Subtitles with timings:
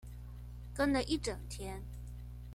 [0.73, 1.83] 跟了一整天